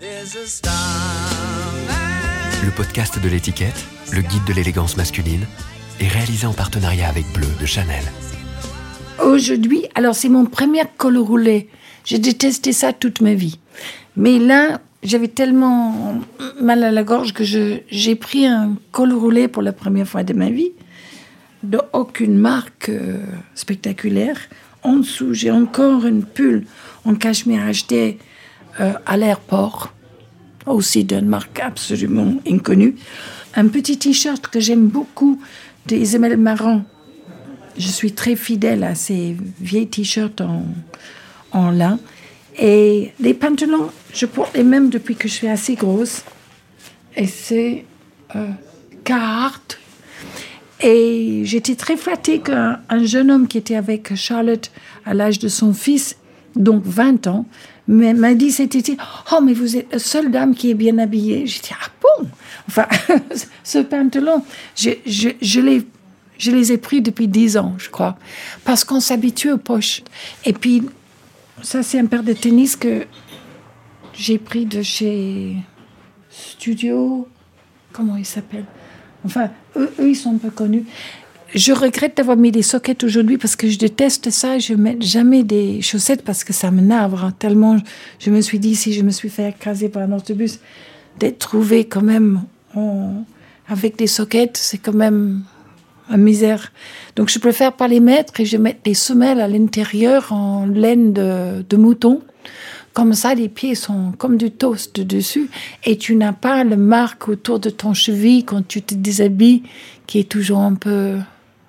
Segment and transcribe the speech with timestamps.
[0.00, 0.20] Le
[2.74, 5.46] podcast de l'étiquette, le guide de l'élégance masculine,
[6.00, 8.02] est réalisé en partenariat avec Bleu de Chanel.
[9.22, 11.68] Aujourd'hui, alors c'est mon premier col roulé.
[12.04, 13.60] J'ai détesté ça toute ma vie.
[14.16, 16.20] Mais là, j'avais tellement
[16.60, 20.32] mal à la gorge que j'ai pris un col roulé pour la première fois de
[20.32, 20.72] ma vie,
[21.62, 23.18] de aucune marque euh,
[23.54, 24.38] spectaculaire.
[24.82, 26.66] En dessous, j'ai encore une pull
[27.04, 28.33] en cachemire acheté euh,
[28.78, 29.92] à l'aéroport,
[30.66, 32.96] aussi d'une marque absolument inconnue.
[33.54, 35.40] Un petit t-shirt que j'aime beaucoup
[35.90, 36.84] Emel Marron.
[37.76, 40.64] Je suis très fidèle à ces vieilles t-shirts en,
[41.52, 41.98] en lin.
[42.58, 46.24] Et les pantalons, je porte les mêmes depuis que je suis assez grosse.
[47.16, 47.84] Et c'est
[48.34, 48.46] euh.
[50.82, 54.70] Et j'étais très flattée qu'un jeune homme qui était avec Charlotte
[55.04, 56.16] à l'âge de son fils,
[56.56, 57.46] donc 20 ans,
[57.88, 58.96] m'a dit cet été
[59.32, 61.46] Oh, mais vous êtes la seule dame qui est bien habillée.
[61.46, 62.28] J'ai dit Ah bon?
[62.68, 62.86] Enfin,
[63.64, 64.42] ce pantalon,
[64.76, 65.86] je, je, je, les,
[66.38, 68.16] je les ai pris depuis 10 ans, je crois,
[68.64, 70.02] parce qu'on s'habitue aux poches.
[70.44, 70.82] Et puis,
[71.62, 73.06] ça, c'est un paire de tennis que
[74.14, 75.56] j'ai pris de chez
[76.30, 77.28] Studio.
[77.92, 78.64] Comment il s'appelle?
[79.24, 80.84] Enfin, eux, ils sont un peu connus.
[81.54, 84.58] Je regrette d'avoir mis des sockets aujourd'hui parce que je déteste ça.
[84.58, 87.30] Je mets jamais des chaussettes parce que ça me navre.
[87.38, 87.76] Tellement
[88.18, 90.58] je me suis dit, si je me suis fait écraser par un autobus,
[91.20, 92.42] d'être trouvé quand même
[93.68, 95.44] avec des sockets, c'est quand même
[96.10, 96.72] une misère.
[97.14, 101.12] Donc je préfère pas les mettre et je mets des semelles à l'intérieur en laine
[101.12, 102.20] de, de, mouton.
[102.94, 105.48] Comme ça, les pieds sont comme du toast dessus
[105.84, 109.62] et tu n'as pas le marque autour de ton cheville quand tu te déshabilles
[110.06, 111.16] qui est toujours un peu,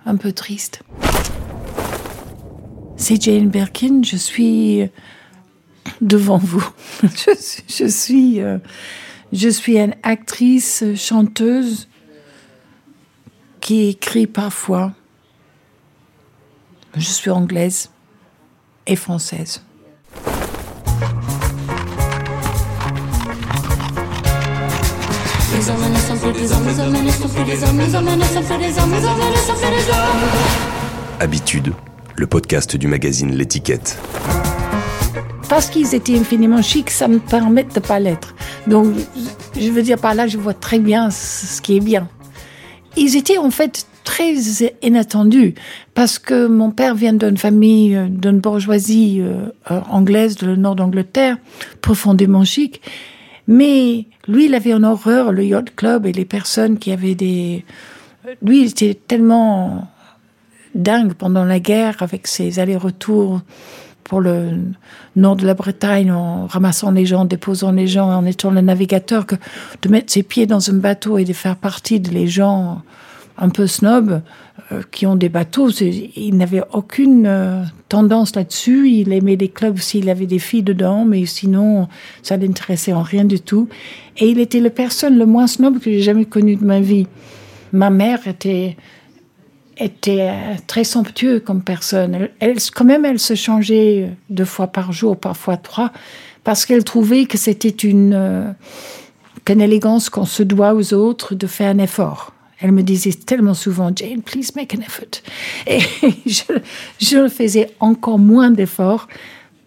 [0.06, 0.82] un peu triste.
[2.98, 4.90] C'est Jane Birkin, je suis
[6.02, 6.68] devant vous.
[7.04, 7.32] je,
[7.68, 8.58] je suis, euh,
[9.34, 11.88] je suis une actrice, chanteuse,
[13.60, 14.94] qui écrit parfois.
[16.96, 17.90] Je suis anglaise
[18.88, 19.64] et française.
[31.20, 31.74] Habitude,
[32.16, 33.98] le podcast du magazine L'étiquette.
[35.50, 38.36] Parce qu'ils étaient infiniment chics, ça me permet de ne pas l'être.
[38.68, 38.88] Donc,
[39.60, 42.08] je veux dire par là, je vois très bien ce qui est bien
[42.98, 44.36] ils étaient en fait très
[44.82, 45.56] inattendus
[45.94, 50.56] parce que mon père vient d'une famille, euh, d'une bourgeoisie euh, euh, anglaise de le
[50.56, 51.38] nord d'Angleterre,
[51.82, 52.82] profondément chic.
[53.48, 57.64] Mais lui, il avait en horreur le yacht club et les personnes qui avaient des.
[58.42, 59.88] Lui, il était tellement
[60.74, 63.42] dingue pendant la guerre avec ses allers-retours
[64.04, 64.52] pour le
[65.16, 68.62] nord de la Bretagne en ramassant les gens, en déposant les gens, en étant le
[68.62, 69.36] navigateur, que
[69.82, 72.82] de mettre ses pieds dans un bateau et de faire partie de les gens
[73.38, 74.22] un peu snobs
[74.92, 75.70] qui ont des bateaux.
[75.70, 78.90] Il n'avait aucune euh, tendance là-dessus.
[78.90, 81.88] Il aimait les clubs s'il avait des filles dedans, mais sinon,
[82.24, 83.68] ça l'intéressait en rien du tout.
[84.18, 87.08] Et il était la personne le moins snob que j'ai jamais connu de ma vie.
[87.74, 88.78] Ma mère était
[89.78, 92.30] était euh, très somptueux comme personne.
[92.40, 95.92] Elle, quand même, elle se changeait deux fois par jour, parfois trois,
[96.46, 98.52] parce qu'elle trouvait que c'était une, euh,
[99.44, 102.35] qu'une élégance qu'on se doit aux autres de faire un effort.
[102.60, 105.22] Elle me disait tellement souvent, Jane, please make an effort.
[105.68, 105.80] Et
[107.00, 109.08] je, faisais encore moins d'efforts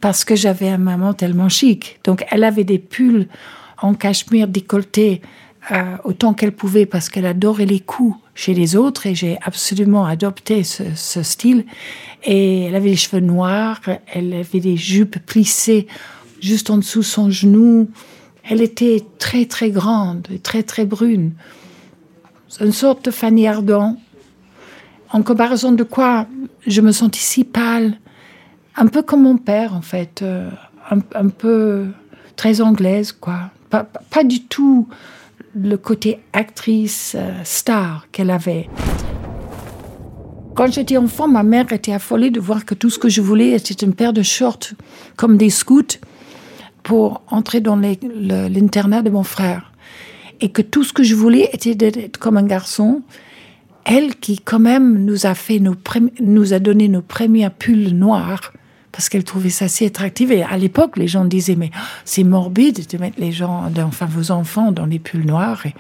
[0.01, 1.99] parce que j'avais un maman tellement chic.
[2.05, 3.29] Donc, elle avait des pulls
[3.83, 5.21] en cachemire décolleté
[5.71, 10.07] euh, autant qu'elle pouvait parce qu'elle adorait les coups chez les autres et j'ai absolument
[10.07, 11.67] adopté ce, style.
[12.25, 15.87] Et elle avait les cheveux noirs, elle avait des jupes plissées
[16.41, 17.91] juste en dessous son genou.
[18.45, 21.33] Elle était très très grande, très très brune.
[22.61, 23.97] Une sorte de Fanny Ardant.
[25.13, 26.27] En comparaison de quoi
[26.67, 27.99] je me sentis si pâle,
[28.77, 30.51] un peu comme mon père en fait, euh,
[30.91, 31.87] un, peu
[32.37, 33.51] très anglaise quoi.
[33.71, 34.89] Pas, du tout
[35.55, 38.69] le côté actrice euh, star qu'elle avait.
[40.55, 43.53] Quand j'étais enfant, ma mère était affolée de voir que tout ce que je voulais
[43.53, 44.75] était une paire de shorts
[45.17, 45.99] comme des scouts
[46.83, 49.68] pour entrer dans l'internat de mon frère.
[50.41, 53.03] Et que tout ce que je voulais était d'être comme un garçon.
[53.85, 55.75] Elle qui quand même nous a fait nos
[56.21, 58.53] nous a donné nos premiers pulls noirs
[58.93, 60.31] parce qu'elle trouvait ça si attractif.
[60.31, 61.71] Et à l'époque, les gens disaient, mais
[62.05, 65.65] c'est morbide de mettre les gens, enfin vos enfants dans les pulls noirs.
[65.67, 65.75] Et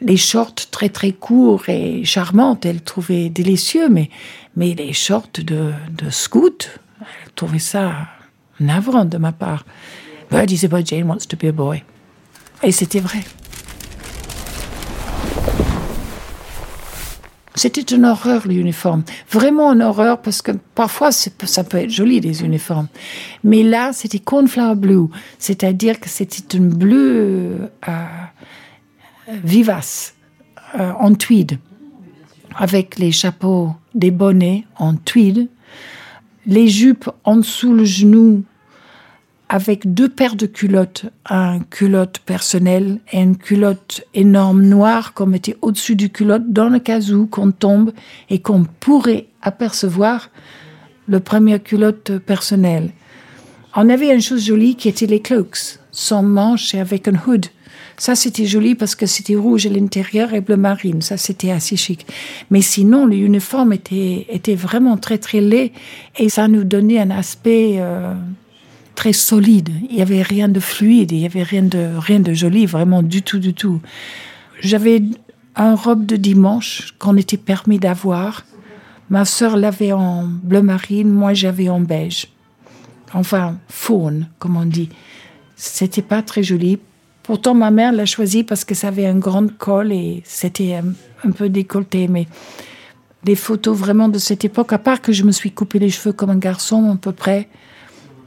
[0.00, 4.10] les shorts très très courts et charmantes, elle trouvait délicieux, mais,
[4.56, 8.08] mais les shorts de, de scout, elle trouvait ça
[8.60, 9.64] navrant de ma part.
[10.30, 11.82] Elle disait pas Jane wants to be a boy.
[12.62, 13.20] Et c'était vrai.
[17.56, 19.04] C'était une horreur, l'uniforme.
[19.30, 22.88] Vraiment une horreur parce que parfois ça peut être joli, les uniformes.
[23.44, 25.06] Mais là, c'était cornflower blue.
[25.38, 28.06] C'est-à-dire que c'était une bleu euh,
[29.28, 30.14] vivace,
[30.74, 31.58] euh, en tweed.
[32.56, 35.48] Avec les chapeaux, des bonnets en tweed.
[36.46, 38.42] Les jupes en dessous le genou
[39.48, 45.56] avec deux paires de culottes, un culotte personnel et une culotte énorme noire qu'on mettait
[45.62, 47.92] au-dessus du culotte dans le cas où qu'on tombe
[48.30, 50.30] et qu'on pourrait apercevoir
[51.06, 52.90] le premier culotte personnel.
[53.76, 57.46] On avait une chose jolie qui était les cloaks, sans manches et avec un hood.
[57.96, 61.00] Ça, c'était joli parce que c'était rouge à l'intérieur et bleu marine.
[61.02, 62.06] Ça, c'était assez chic.
[62.50, 65.72] Mais sinon, l'uniforme était, était vraiment très, très laid
[66.18, 68.14] et ça nous donnait un aspect euh,
[68.94, 69.70] très solide.
[69.90, 73.02] Il y avait rien de fluide, il y avait rien de rien de joli, vraiment
[73.02, 73.80] du tout, du tout.
[74.60, 75.02] J'avais
[75.56, 78.44] un robe de dimanche qu'on était permis d'avoir.
[79.10, 82.28] Ma sœur l'avait en bleu marine, moi j'avais en beige.
[83.12, 84.88] Enfin, faune, comme on dit.
[85.56, 86.78] C'était pas très joli.
[87.22, 90.92] Pourtant, ma mère l'a choisi parce que ça avait un grand col et c'était un,
[91.26, 92.08] un, peu décolleté.
[92.08, 92.26] Mais
[93.22, 96.12] des photos vraiment de cette époque, à part que je me suis coupé les cheveux
[96.12, 97.48] comme un garçon à peu près,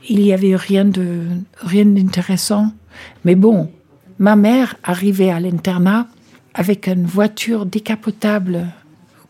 [0.08, 1.24] il n'y avait rien de
[1.58, 2.72] rien d'intéressant.
[3.26, 3.70] Mais bon,
[4.20, 6.08] ma mère arrivait à l'internat
[6.54, 8.68] avec une voiture décapotable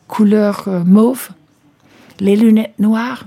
[0.07, 1.29] couleur euh, mauve,
[2.19, 3.25] les lunettes noires,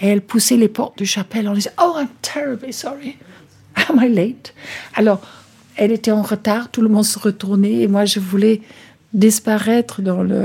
[0.00, 3.16] et elle poussait les portes du chapelle en disant Oh, I'm terribly sorry.
[3.88, 4.54] Am I late?
[4.94, 5.20] Alors,
[5.76, 8.62] elle était en retard, tout le monde se retournait, et moi je voulais
[9.12, 10.44] disparaître dans le,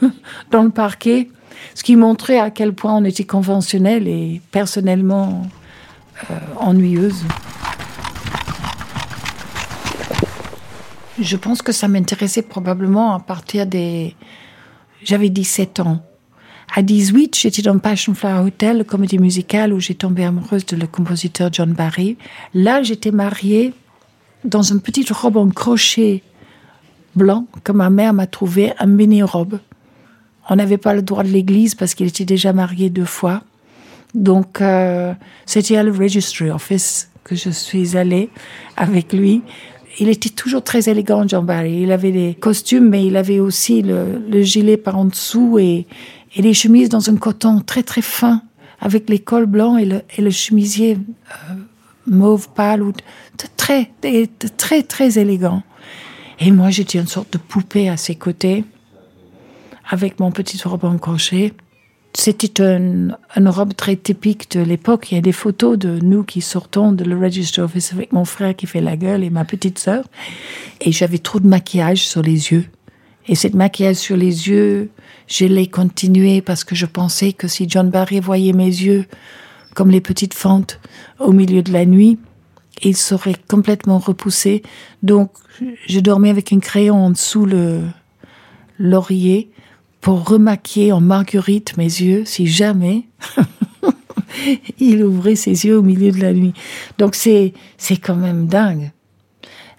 [0.50, 1.28] dans le parquet,
[1.74, 5.46] ce qui montrait à quel point on était conventionnel et personnellement
[6.58, 7.24] ennuyeuse.
[11.20, 14.16] Je pense que ça m'intéressait probablement à partir des...
[15.04, 16.02] J'avais 17 ans.
[16.74, 20.86] À 18, j'étais dans Passion Flower Hotel, comédie musicale, où j'ai tombé amoureuse de le
[20.86, 22.16] compositeur John Barry.
[22.54, 23.74] Là, j'étais mariée
[24.44, 26.22] dans une petite robe en crochet
[27.14, 29.58] blanc que ma mère m'a trouvé, un mini-robe.
[30.48, 33.42] On n'avait pas le droit de l'église parce qu'il était déjà marié deux fois.
[34.14, 35.14] Donc, euh,
[35.46, 38.30] c'était à le Registry Office que je suis allée
[38.76, 39.42] avec lui.
[39.98, 41.82] Il était toujours très élégant, John Barry.
[41.82, 45.86] Il avait des costumes, mais il avait aussi le, gilet par en dessous et,
[46.34, 48.42] et, les chemises dans un coton très très fin,
[48.80, 51.54] avec les cols blancs et le, et le chemisier euh,
[52.06, 52.92] mauve pâle, ou
[53.56, 53.90] très,
[54.56, 55.62] très très élégant.
[56.40, 58.64] Et moi, j'étais une sorte de poupée à ses côtés,
[59.88, 61.52] avec mon petit robe en crochet.
[62.14, 65.10] C'était une, robe très typique de l'époque.
[65.10, 68.26] Il y a des photos de nous qui sortons de le Register Office avec mon
[68.26, 70.04] frère qui fait la gueule et ma petite sœur.
[70.82, 72.66] Et j'avais trop de maquillage sur les yeux.
[73.28, 74.90] Et cette maquillage sur les yeux,
[75.26, 79.06] je l'ai continué parce que je pensais que si John Barry voyait mes yeux
[79.74, 80.80] comme les petites fentes
[81.18, 82.18] au milieu de la nuit,
[82.82, 84.62] il serait complètement repoussé.
[85.02, 85.30] Donc,
[85.86, 87.80] je dormais avec un crayon en dessous le
[88.78, 89.50] laurier
[90.02, 93.04] pour remaquiller en marguerite mes yeux si jamais
[94.78, 96.52] il ouvrait ses yeux au milieu de la nuit.
[96.98, 98.90] Donc c'est c'est quand même dingue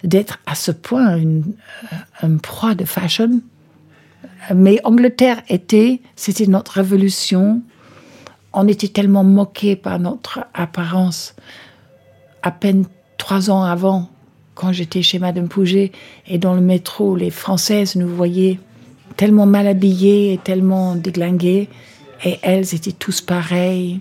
[0.02, 1.54] d'être à ce point une,
[2.22, 3.40] un proie de fashion.
[4.54, 7.62] Mais Angleterre était, c'était notre révolution.
[8.52, 11.34] On était tellement moqués par notre apparence.
[12.42, 12.84] À peine
[13.16, 14.10] trois ans avant,
[14.54, 15.92] quand j'étais chez Madame Pouget
[16.26, 18.58] et dans le métro, les Françaises nous voyaient
[19.16, 21.68] tellement mal habillés et tellement déglingués.
[22.24, 24.00] Et elles étaient tous pareils,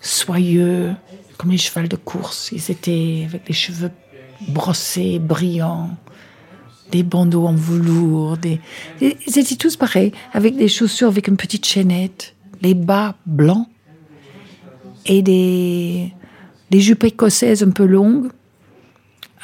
[0.00, 0.92] soyeux,
[1.38, 2.50] comme les chevals de course.
[2.52, 3.90] Ils étaient avec les cheveux
[4.48, 5.90] brossés, brillants,
[6.90, 8.36] des bandeaux en velours.
[9.00, 13.66] Ils étaient tous pareils, avec des chaussures avec une petite chaînette, les bas blancs
[15.06, 16.12] et des,
[16.70, 18.30] jupes écossaises un peu longues,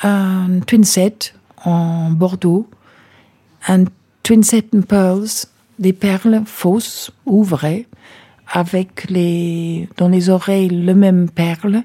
[0.03, 1.35] un twin set
[1.65, 2.69] en bordeaux,
[3.67, 3.85] un
[4.29, 5.47] Twin Satin Pearls,
[5.79, 7.87] des perles fausses ou vraies,
[8.53, 11.83] avec les, dans les oreilles le même perle,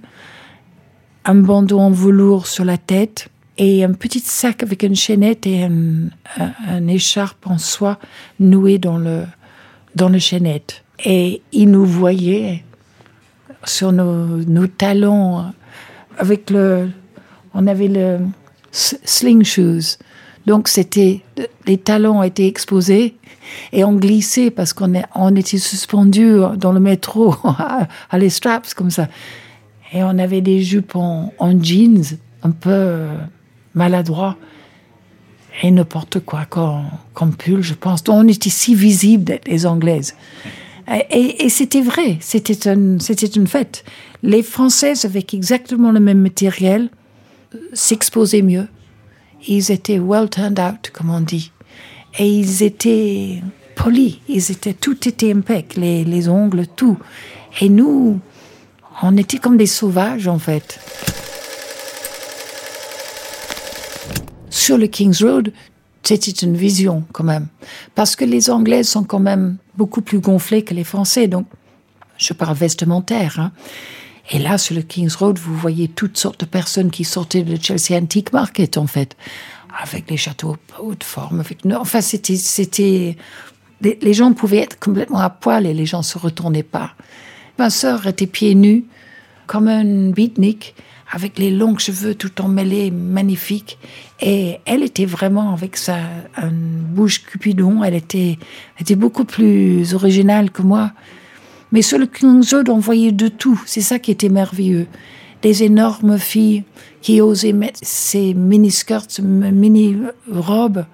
[1.24, 5.64] un bandeau en velours sur la tête et un petit sac avec une chaînette et
[5.64, 7.98] un, écharpe en soie
[8.42, 9.24] noué dans le,
[9.96, 10.84] dans le chaînette.
[11.06, 12.66] Et il nous voyait
[13.64, 15.54] sur nos, nos talons
[16.18, 16.90] avec le,
[17.54, 18.20] on avait le
[18.70, 19.98] sling shoes
[20.46, 21.22] donc c'était
[21.66, 23.16] les talons étaient exposés
[23.72, 28.92] et on glissait parce qu'on on était suspendu dans le métro à, les straps comme
[28.92, 29.08] ça.
[29.94, 31.32] Et on avait des jupes en,
[31.62, 32.04] jeans,
[32.42, 33.16] un peu euh,
[33.76, 34.38] maladroits.
[35.62, 38.04] Et n'importe quoi comme, pull, je pense.
[38.04, 40.16] Donc on était si visibles d'être les Anglaises.
[41.12, 43.86] Et, c'était vrai, c'était une, c'était une fête.
[44.22, 46.90] Les Françaises, avec exactement le même matériel,
[47.72, 48.68] s'exposaient mieux.
[49.48, 51.52] Ils étaient well turned out, comme on dit.
[52.18, 53.42] Et ils étaient
[53.76, 56.98] polis, ils étaient, tout était impeccable, les, les ongles, tout.
[57.60, 58.20] Et nous,
[59.02, 60.80] on était comme des sauvages, en fait.
[64.50, 65.52] Sur le King's Road,
[66.04, 67.48] c'était une vision quand même.
[67.96, 71.28] Parce que les Anglaises sont quand même beaucoup plus gonflées que les Français.
[71.28, 71.48] Donc,
[72.18, 73.40] je parle vestimentaire.
[73.40, 73.52] Hein.
[74.32, 77.62] Et là, sur le King's Road, vous voyez toutes sortes de personnes qui sortaient de
[77.62, 79.18] Chelsea Antique Market, en fait,
[79.82, 81.42] avec les châteaux haute forme.
[81.42, 81.60] Avec...
[81.76, 83.18] Enfin, c'était, c'était,
[83.82, 86.94] les gens pouvaient être complètement à poil et les gens se retournaient pas.
[87.60, 88.86] Ma sœur était pieds nus,
[89.46, 90.74] comme un beatnik
[91.14, 93.78] avec les longs cheveux tout emmêlés, magnifiques.
[94.20, 96.00] Et elle était vraiment avec sa
[96.52, 98.40] bouche cupidon, elle était,
[98.80, 100.92] était beaucoup plus originale que moi.
[101.74, 103.62] Mais sur le King's on voyait de tout.
[103.66, 104.88] C'est ça qui était merveilleux.
[105.42, 106.64] Des énormes filles
[107.02, 110.86] qui osaient mettre ces mini-skirts, mini-robes,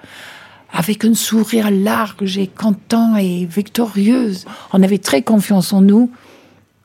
[0.71, 4.45] avec un sourire large et content et victorieuse.
[4.73, 6.09] On avait très confiance en nous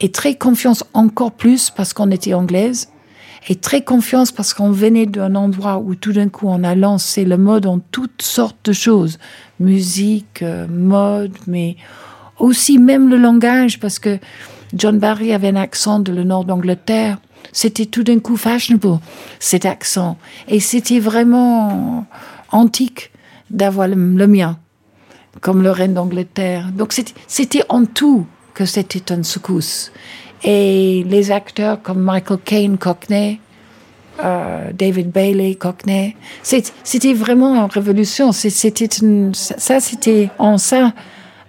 [0.00, 2.88] et très confiance encore plus parce qu'on était anglaise
[3.48, 7.24] et très confiance parce qu'on venait d'un endroit où tout d'un coup on a lancé
[7.24, 9.18] le mode en toutes sortes de choses,
[9.60, 11.76] musique, euh, mode, mais
[12.38, 14.18] aussi même le langage parce que
[14.74, 17.18] John Barry avait un accent de le nord d'Angleterre.
[17.52, 18.98] C'était tout d'un coup fashionable,
[19.38, 20.16] cet accent.
[20.48, 22.06] Et c'était vraiment
[22.50, 23.10] antique
[23.50, 24.58] d'avoir le, mien,
[25.40, 26.70] comme le reine d'Angleterre.
[26.72, 26.92] Donc
[27.26, 29.92] c'était en tout que c'était une secousse.
[30.42, 33.40] Et les acteurs comme Michael Caine, Cockney,
[34.22, 38.32] euh, David Bailey, Cockney, c'était vraiment une révolution.
[38.32, 38.88] C'était
[39.32, 40.92] ça, c'était en ça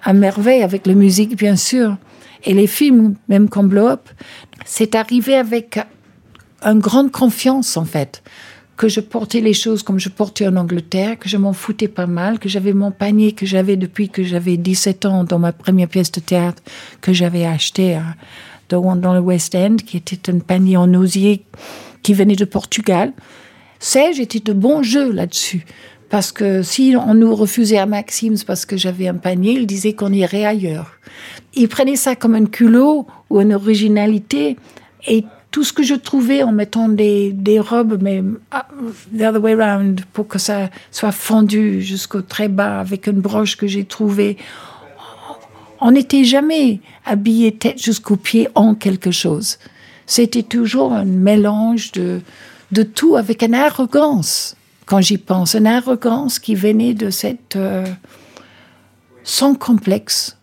[0.06, 1.98] à merveille avec la musique, bien sûr.
[2.46, 4.08] Et les films, même comme Blow Up,
[4.66, 5.80] c'est arrivé avec
[6.64, 8.24] une grande confiance, en fait
[8.78, 12.08] que je portais les choses comme je portais en Angleterre, que je m'en foutais pas
[12.08, 15.88] mal, que j'avais mon panier que j'avais depuis que j'avais 17 ans dans ma première
[15.88, 16.62] pièce de théâtre
[17.02, 18.04] que j'avais acheté à,
[18.70, 21.46] dans le West End, qui était un panier en osier
[22.04, 23.14] qui venait de Portugal.
[23.80, 25.66] C'est, j'étais de bon jeu là-dessus.
[26.10, 29.94] Parce que si on nous refusait à Maxims parce que j'avais un panier, il disait
[29.94, 31.00] qu'on irait ailleurs.
[31.56, 34.58] Il prenait ça comme un culot ou une originalité.
[35.08, 38.22] Et tout ce que je trouvais en mettant des, robes, mais
[38.52, 38.68] ah,
[39.18, 43.56] the other way around, pour que ça soit fendu jusqu'au très bas avec une broche
[43.56, 44.38] que j'ai trouvée,
[45.80, 49.58] on n'était jamais habillé tête jusqu'aux pieds en quelque chose.
[50.06, 52.22] C'était toujours un mélange de,
[52.72, 57.56] de tout avec une arrogance, quand j'y pense, une arrogance qui venait de cette...
[57.56, 57.86] Euh,
[59.24, 60.38] sans complexe.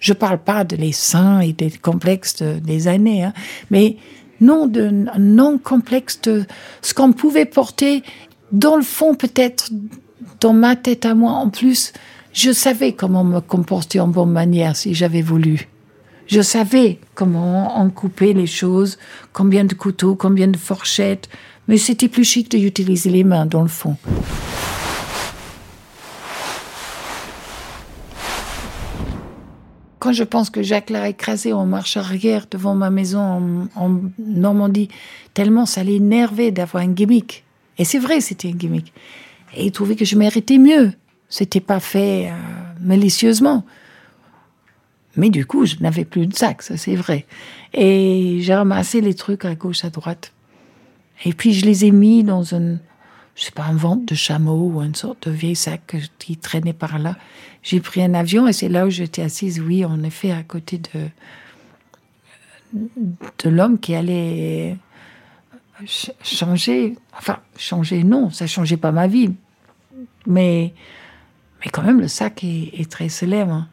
[0.00, 3.32] Je ne parle pas de les seins et des complexes des années, hein,
[3.70, 3.96] mais
[4.40, 6.44] non, de non complexe de
[6.82, 8.02] ce qu'on pouvait porter
[8.52, 9.70] dans le fond peut-être
[10.40, 11.92] dans ma tête à moi en plus
[12.34, 15.68] je savais comment me comporter en bonne manière si j'avais voulu.
[16.26, 18.98] Je savais comment en couper les choses,
[19.32, 21.28] combien de couteaux, combien de fourchettes,
[21.68, 23.96] mais c'était plus chic d'utiliser les mains dans le fond.
[30.04, 34.90] Quand je pense que Jacques l'a écrasé en marche arrière devant ma maison en, Normandie,
[35.32, 37.42] tellement ça l'énervait d'avoir un gimmick.
[37.78, 38.92] Et c'est vrai, c'était un gimmick.
[39.56, 40.92] Et il trouvait que je méritais mieux.
[41.30, 42.34] C'était pas fait euh,
[42.82, 43.64] malicieusement.
[45.16, 47.24] Mais du coup, je n'avais plus de sac, ça c'est vrai.
[47.72, 50.33] Et j'ai ramassé les trucs à gauche, à droite.
[51.24, 52.78] Et puis je les ai mis dans un,
[53.34, 56.72] je sais pas, un ventre de chameau ou une sorte de vieil sac qui traînait
[56.72, 57.16] par là.
[57.62, 60.78] J'ai pris un avion et c'est là où j'étais assise, oui, en effet, à côté
[60.78, 61.08] de,
[63.44, 64.76] de l'homme qui allait
[66.22, 66.96] changer.
[67.16, 69.30] Enfin, changer, non, ça changeait pas ma vie.
[70.26, 70.74] Mais
[71.64, 73.66] mais quand même, le sac est, très célèbre.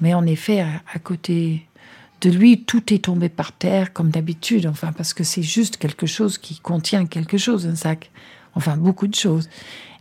[0.00, 1.66] Mais en effet, à, côté
[2.20, 4.66] de lui, tout est tombé par terre, comme d'habitude.
[4.66, 8.10] Enfin, parce que c'est juste quelque chose qui contient quelque chose, un sac.
[8.54, 9.48] Enfin, beaucoup de choses.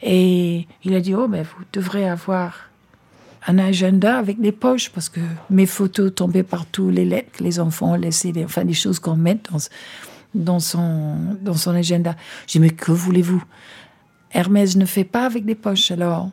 [0.01, 2.69] Et il a dit, oh, ben, vous devrez avoir
[3.45, 5.19] un agenda avec des poches, parce que
[5.49, 9.15] mes photos tombaient partout, les lettres que les enfants ont laissées, enfin, des choses qu'on
[9.15, 9.59] met dans,
[10.33, 12.15] dans, son, dans son agenda.
[12.47, 13.43] J'ai dit, mais que voulez-vous?
[14.31, 16.29] Hermès ne fait pas avec des poches, alors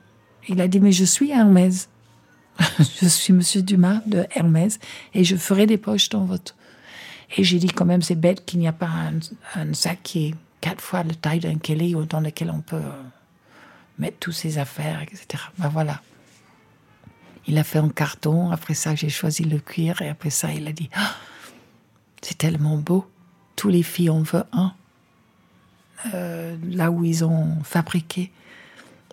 [0.48, 1.88] il a dit, mais je suis Hermès.
[2.78, 4.78] je suis Monsieur Dumas de Hermès
[5.12, 6.54] et je ferai des poches dans votre.
[7.36, 8.90] Et j'ai dit quand même, c'est bête qu'il n'y a pas
[9.56, 13.02] un, sac qui est quatre fois la taille d'un Kelly dans lequel on peut euh,
[13.98, 15.42] mettre toutes ses affaires, etc.
[15.58, 16.00] Ben voilà.
[17.46, 18.50] Il a fait en carton.
[18.50, 20.00] Après ça, j'ai choisi le cuir.
[20.00, 21.14] Et après ça, il a dit ah,
[22.22, 23.06] C'est tellement beau.
[23.56, 24.72] Tous les filles en veulent un.
[26.12, 28.30] Euh, là où ils ont fabriqué,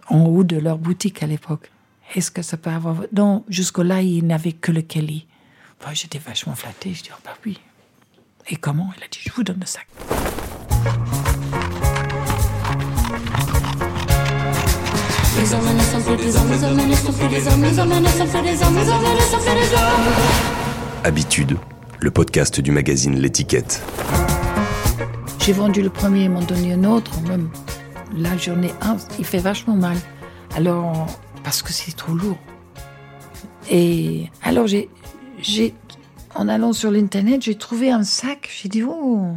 [0.08, 1.72] en haut de leur boutique à l'époque.
[2.13, 2.98] Est-ce que ça peut avoir.
[3.15, 5.27] Non, jusque-là, il n'avait que le Kelly.
[5.94, 6.94] J'étais vachement flattée.
[6.94, 7.60] Je dis oh, bah oui.
[8.50, 9.88] Et comment Il a dit Je vous donne le sac.
[21.03, 21.58] Habitude,
[22.00, 23.82] le podcast du magazine L'étiquette.
[25.39, 27.20] J'ai vendu le premier, ils m'ont donné un autre.
[27.22, 27.50] Même
[28.15, 29.98] la journée 1, il fait vachement mal.
[30.56, 31.08] Alors,
[31.44, 32.38] parce que c'est trop lourd.
[33.70, 34.90] Et alors, j'ai,
[35.40, 35.74] j'ai,
[36.36, 38.50] en allant sur l'internet, j'ai trouvé un sac.
[38.62, 39.36] J'ai dit, oh,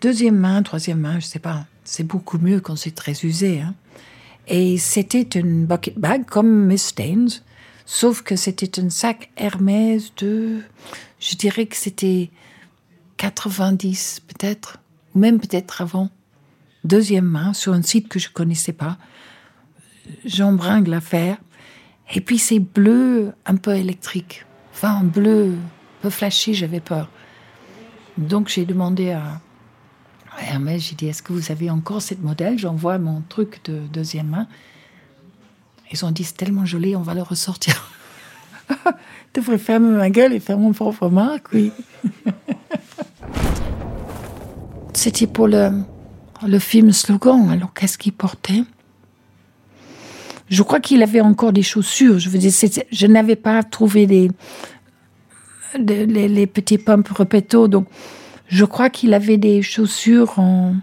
[0.00, 1.66] deuxième main, troisième main, je sais pas.
[1.84, 3.60] C'est beaucoup mieux quand c'est très usé.
[3.60, 3.74] Hein.
[4.48, 7.30] Et c'était une bucket bag comme Miss Staines,
[7.86, 10.60] sauf que c'était un sac Hermès de,
[11.20, 12.30] je dirais que c'était
[13.18, 14.78] 90 peut-être,
[15.14, 16.10] ou même peut-être avant.
[16.84, 18.98] Deuxième main, sur un site que je connaissais pas.
[20.24, 21.36] J'embringue l'affaire.
[22.14, 24.44] Et puis c'est bleu un peu électrique.
[24.72, 27.08] Enfin, bleu un peu flashy, j'avais peur.
[28.18, 29.40] Donc j'ai demandé à,
[30.40, 32.58] Hermès, j'ai dit, est-ce que vous avez encore cette modèle?
[32.58, 34.46] J'envoie mon truc de deuxième main.
[35.90, 37.90] Ils ont dit, c'est tellement joli, on va le ressortir.
[38.70, 41.70] Je devrais fermer ma gueule et faire mon propre marque, oui.
[44.94, 45.82] C'était pour le,
[46.46, 47.50] le film Slogan.
[47.50, 48.64] Alors, qu'est-ce qu'il portait?
[50.52, 52.18] Je crois qu'il avait encore des chaussures.
[52.18, 52.28] Je
[52.90, 54.28] je n'avais pas trouvé les,
[55.78, 57.86] les, petits pumps repetto, donc
[58.48, 60.74] je crois qu'il avait des chaussures en,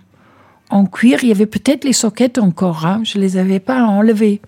[0.72, 1.20] en cuir.
[1.22, 2.88] Il y avait peut-être les soquettes encore.
[2.88, 3.02] Hein.
[3.04, 4.42] Je les avais pas enlevées.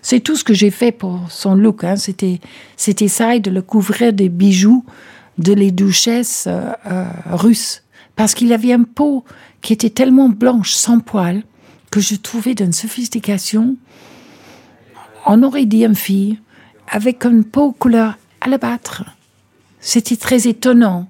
[0.00, 1.84] C'est tout ce que j'ai fait pour son look.
[1.84, 1.96] Hein.
[1.96, 2.40] C'était,
[2.78, 4.86] c'était ça et de le couvrir des bijoux
[5.36, 7.82] de les duchesses euh, euh, russes.
[8.16, 9.22] Parce qu'il avait une peau
[9.60, 11.42] qui était tellement blanche, sans poils,
[11.90, 13.76] que je trouvais d'une sophistication.
[15.26, 16.38] On aurait dit une fille
[16.88, 19.04] avec une peau couleur alabâtre.
[19.80, 21.08] C'était très étonnant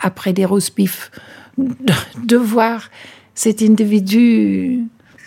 [0.00, 1.10] après des rose pifs,
[1.56, 2.90] de, voir
[3.34, 4.80] cet individu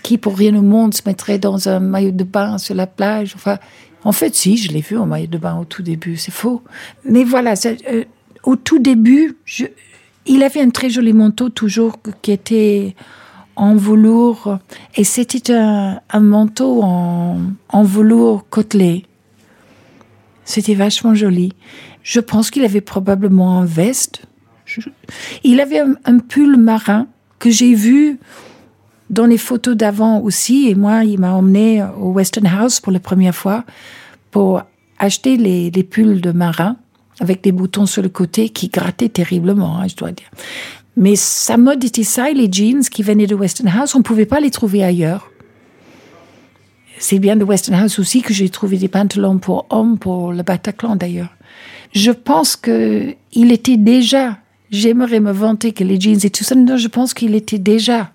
[0.03, 3.33] qui, pour rien au monde, se mettrait dans un maillot de bain sur la plage.
[3.35, 3.57] Enfin,
[4.03, 6.61] en fait, si, je l'ai vu en maillot de bain au tout début, c'est faux.
[7.09, 8.03] Mais voilà, euh,
[8.43, 9.37] au tout début,
[10.25, 12.95] il avait un très joli manteau toujours qui était
[13.55, 14.59] en velours,
[14.95, 17.39] et c'était un, manteau en,
[17.69, 19.05] en velours côtelé.
[20.43, 21.53] C'était vachement joli.
[22.03, 24.21] Je pense qu'il avait probablement un veste,
[25.43, 27.07] il avait un, pull marin
[27.39, 28.19] que j'ai vu
[29.09, 30.69] dans les photos d'avant aussi.
[30.69, 33.63] Et moi, il m'a emmené au Western House pour la première fois
[34.31, 34.63] pour
[34.99, 36.77] acheter les, pulls de marin
[37.19, 40.29] avec des boutons sur le côté qui grattaient terriblement, hein, je dois dire.
[40.97, 44.25] Mais sa mode était ça, les jeans qui venaient de Western House, on ne pouvait
[44.25, 45.31] pas les trouver ailleurs.
[46.97, 50.43] C'est bien de Western House aussi que j'ai trouvé des pantalons pour hommes pour le
[50.43, 51.35] Bataclan d'ailleurs.
[51.93, 54.37] Je pense que il était déjà
[54.71, 56.55] j'aimerais me vanter que les jeans et tout ça.
[56.55, 58.11] Non, je pense qu'il était déjà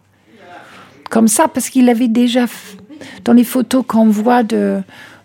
[1.10, 2.46] comme ça parce qu'il avait déjà
[3.24, 4.80] dans les photos qu'on voit de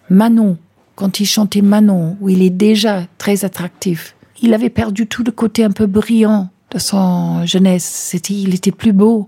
[0.10, 0.58] Manon
[0.96, 4.16] quand il chantait Manon où il est déjà très attractif.
[4.42, 8.16] Il avait perdu tout le côté un peu brillant son jeunesse.
[8.30, 9.28] Il était plus beau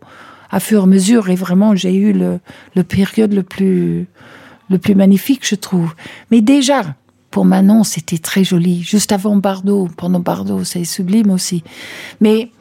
[0.50, 2.40] à fur et à mesure et vraiment j'ai eu le,
[2.76, 4.08] le période le plus
[4.70, 5.94] le plus magnifique je trouve.
[6.32, 6.96] Mais déjà
[7.32, 8.82] pour Manon, c'était très joli.
[8.82, 11.64] Juste avant Bardot, pendant Bardot, c'est sublime aussi.
[12.22, 12.52] Mais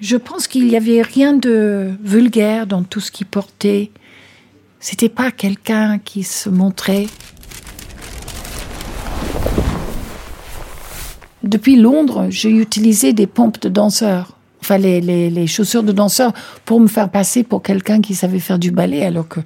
[0.00, 3.90] je pense qu'il n'y avait rien de vulgaire dans tout ce qu'il portait.
[4.80, 7.06] C'était pas quelqu'un qui se montrait.
[11.42, 16.32] Depuis Londres, j'ai utilisé des pompes de danseurs enfin les, chaussures de danseur
[16.64, 19.40] pour me faire passer pour quelqu'un qui savait faire du ballet, alors que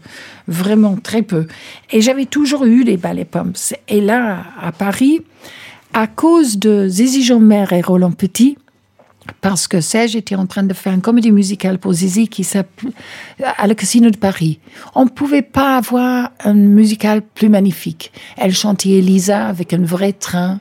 [0.48, 1.46] vraiment très peu.
[1.90, 3.74] Et j'avais toujours eu les ballets pumps.
[3.88, 5.20] Et là, à Paris,
[5.92, 8.56] à cause de Zizi Jean-Mer et Roland Petit,
[9.40, 12.90] parce que Serge était en train de faire une comédie musicale pour Zizi qui s'appelait
[13.56, 14.58] à le Casino de Paris.
[14.96, 18.10] On ne pouvait pas avoir un musical plus magnifique.
[18.36, 20.58] Elle chantait Elisa avec un vrai train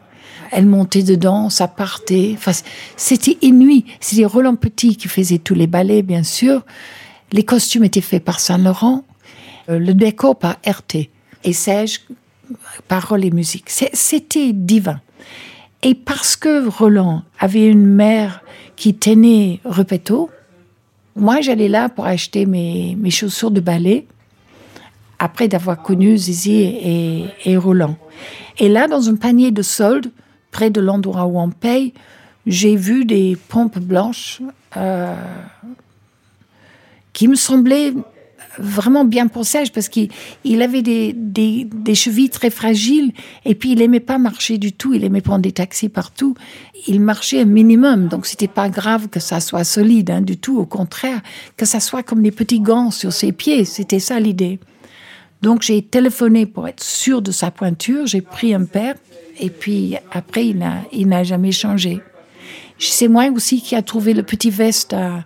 [0.52, 2.34] elle montait dedans, ça partait.
[2.38, 2.52] Enfin,
[2.98, 3.86] c'était inouï.
[4.00, 6.66] C'était Roland Petit qui faisait tous les ballets, bien sûr.
[7.32, 9.06] Les costumes étaient faits par Saint-Laurent,
[9.70, 11.10] euh, le décor par RT.
[11.44, 12.02] Et Serge,
[12.88, 13.70] paroles et musique.
[13.70, 15.00] C'était divin.
[15.84, 18.44] Et parce que Roland avait une mère
[18.76, 20.30] qui tenait Repetto,
[21.16, 24.06] moi j'allais là pour acheter mes, mes chaussures de ballet
[25.18, 27.96] après d'avoir connu Zizi et, et, Roland.
[28.58, 30.10] Et là, dans un panier de soldes,
[30.52, 31.94] près de l'endroit où on paye,
[32.46, 34.42] j'ai vu des pompes blanches
[34.78, 35.16] euh,
[37.14, 37.94] qui me semblaient
[38.58, 40.10] vraiment bien pour Serge parce qu'il
[40.44, 43.14] il avait des, des, chevilles très fragiles
[43.46, 46.36] et puis il aimait pas marcher du tout, il aimait prendre des taxis partout.
[46.88, 50.58] Il marchait un minimum, donc c'était pas grave que ça soit solide hein, du tout,
[50.58, 51.22] au contraire,
[51.58, 54.60] que ça soit comme des petits gants sur ses pieds, c'était ça l'idée.
[55.42, 58.96] Donc j'ai téléphoné pour être sûr de sa pointure, j'ai pris un paire
[59.40, 62.02] et puis après il n'a jamais changé.
[62.80, 65.24] C'est moi aussi qui a trouvé le petit veste à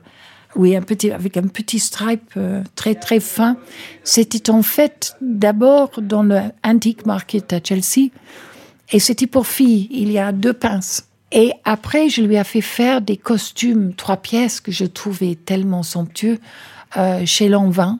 [0.55, 3.57] oui, avec un petit stripe euh, très très fin.
[4.03, 8.09] C'était en fait d'abord dans le Antique Market à Chelsea,
[8.91, 9.87] et c'était pour filles.
[9.91, 11.07] Il y a deux pinces.
[11.31, 15.83] Et après, je lui ai fait faire des costumes trois pièces que je trouvais tellement
[15.83, 16.39] somptueux
[16.95, 17.99] euh, chez Lanvin,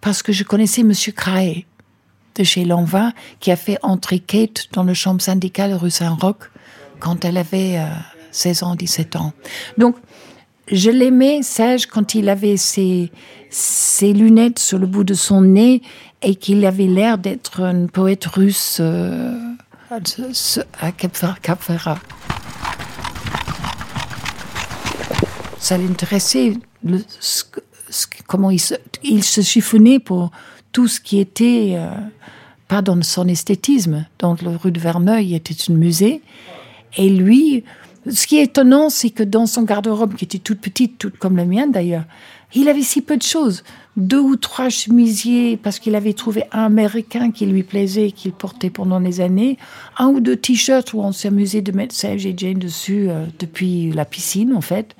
[0.00, 1.66] parce que je connaissais Monsieur Craé
[2.36, 6.50] de chez Lanvin, qui a fait entrer Kate dans le chambre syndicale rue Saint-Roch
[7.00, 7.80] quand elle avait
[8.30, 9.32] 16 euh, ans, 17 ans.
[9.78, 9.96] Donc,
[10.70, 13.12] je l'aimais, Sage, quand il avait ses,
[13.50, 15.80] ses, lunettes sur le bout de son nez
[16.22, 19.32] et qu'il avait l'air d'être un poète russe euh,
[19.90, 21.98] à Cap Ferrat.
[25.58, 26.54] Ça l'intéressait,
[28.26, 30.30] comment il se, il se, chiffonnait pour
[30.76, 31.88] tout ce qui était, euh,
[32.68, 34.04] pas dans son esthétisme.
[34.18, 36.20] Donc, la rue de Verneuil était un musée.
[36.98, 37.64] Et lui,
[38.06, 41.38] ce qui est étonnant, c'est que dans son garde-robe, qui était toute petite, toute comme
[41.38, 42.04] la mienne d'ailleurs,
[42.54, 43.64] il avait si peu de choses.
[43.96, 48.68] Deux ou trois chemisiers, parce qu'il avait trouvé un américain qui lui plaisait, qu'il portait
[48.68, 49.56] pendant des années.
[49.96, 53.92] Un ou deux t-shirts où on amusé de mettre Serge et Jane dessus euh, depuis
[53.92, 54.94] la piscine, en fait.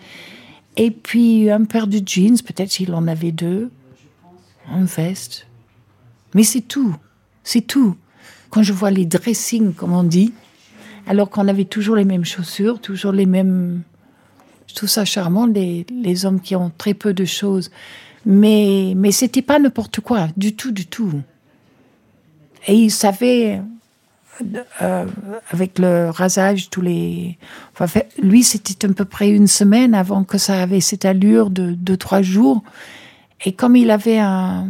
[0.78, 3.70] Et puis un paire de jeans, peut-être s'il en avait deux.
[4.72, 5.45] Un veste.
[6.36, 6.94] Mais c'est tout.
[7.42, 7.96] C'est tout.
[8.50, 10.34] Quand je vois les dressings, comme on dit,
[11.06, 13.82] alors qu'on avait toujours les mêmes chaussures, toujours les mêmes.
[14.66, 17.70] Je trouve ça charmant, les, les hommes qui ont très peu de choses.
[18.26, 21.22] Mais, mais c'était pas n'importe quoi, du tout, du tout.
[22.66, 23.62] Et il savait,
[24.82, 25.06] euh,
[25.50, 27.38] avec le rasage, tous les.
[27.72, 31.70] Enfin, lui, c'était à peu près une semaine avant que ça avait cette allure de
[31.70, 32.62] deux, trois jours.
[33.46, 34.68] Et comme il avait un,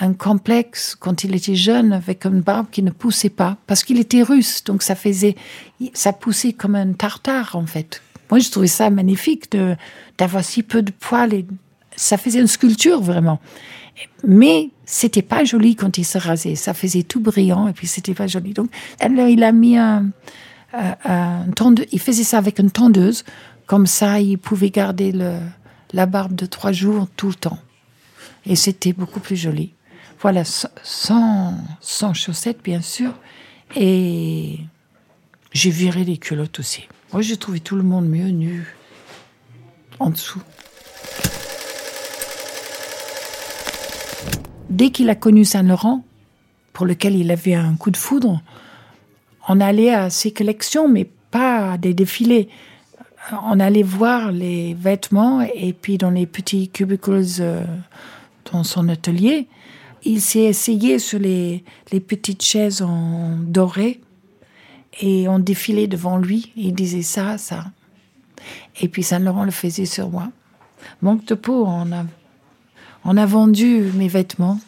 [0.00, 3.98] un complexe quand il était jeune avec une barbe qui ne poussait pas parce qu'il
[3.98, 5.34] était russe donc ça faisait
[5.92, 8.02] ça poussait comme un tartare en fait.
[8.30, 9.76] Moi je trouvais ça magnifique de
[10.16, 11.46] d'avoir si peu de poils et
[11.96, 13.40] ça faisait une sculpture vraiment.
[14.24, 16.54] Mais c'était pas joli quand il se rasait.
[16.54, 18.52] Ça faisait tout brillant et puis c'était pas joli.
[18.52, 20.10] Donc alors il a mis un,
[20.72, 21.46] un,
[21.90, 23.24] il faisait ça avec une tondeuse.
[23.66, 25.38] Comme ça il pouvait garder le
[25.92, 27.58] la barbe de trois jours tout le temps.
[28.46, 29.72] Et c'était beaucoup plus joli
[30.20, 33.12] voilà, sans, sans chaussettes, bien sûr.
[33.76, 34.58] Et
[35.52, 36.88] j'ai viré les culottes aussi.
[37.12, 38.74] Moi, j'ai trouvé tout le monde mieux nu,
[39.98, 40.42] en dessous.
[44.68, 46.04] Dès qu'il a connu Saint-Laurent,
[46.72, 48.42] pour lequel il avait un coup de foudre,
[49.48, 52.48] on allait à ses collections, mais pas à des défilés.
[53.44, 57.64] On allait voir les vêtements et puis dans les petits cubicles euh,
[58.52, 59.48] dans son atelier,
[60.04, 64.00] il s'est essayé sur les, les, petites chaises en doré
[65.00, 66.52] et on défilait devant lui.
[66.56, 67.66] il disait ça, ça.
[68.80, 70.30] Et puis Saint-Laurent le faisait sur moi.
[71.02, 72.04] Manque de peau, on a,
[73.04, 74.60] on a vendu mes vêtements,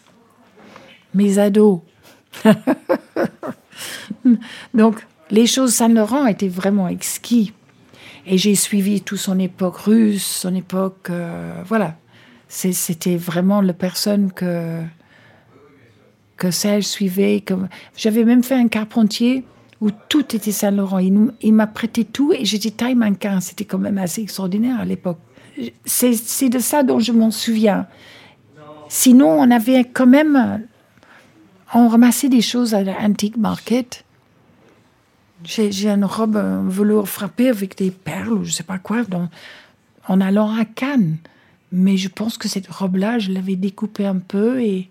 [1.14, 1.80] mes ados.
[4.74, 7.52] Donc, les choses Saint-Laurent étaient vraiment exquis.
[8.26, 11.08] Et j'ai suivi toute son époque russe, son époque.
[11.10, 11.96] Euh, voilà.
[12.48, 14.82] C'était vraiment la personne que
[16.40, 17.42] que Serge suivait.
[17.42, 17.55] Que...
[17.96, 19.44] J'avais même fait un carpentier
[19.81, 20.98] où tout était Saint-Laurent.
[20.98, 23.40] Il, m'a prêté tout et j'étais taille mannequin.
[23.40, 25.18] C'était quand même assez extraordinaire à l'époque.
[25.85, 27.87] C'est de ça dont je m'en souviens.
[28.88, 30.66] Sinon, on avait quand même.
[31.74, 34.05] On ramassait des choses à l'Antique Market.
[35.44, 39.03] J'ai une robe un velours frappé avec des perles ou je sais pas quoi,
[40.09, 41.18] en allant à Cannes.
[41.72, 44.90] Mais je pense que cette robe-là, je l'avais découpée un peu et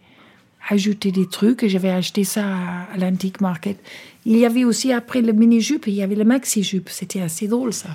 [0.70, 2.46] ajouter des trucs j'avais acheté ça
[2.94, 3.78] à, l'Antique Market.
[4.26, 6.90] Il y avait aussi après le mini-jupe, il y avait le maxi-jupe.
[6.90, 7.90] C'était assez drôle ça.